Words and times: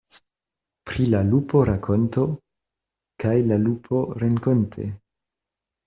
Pri 0.91 1.05
la 1.09 1.19
lupo 1.27 1.61
rakonto, 1.71 2.25
kaj 3.25 3.37
la 3.53 3.61
lupo 3.69 4.05
renkonte. 4.25 4.93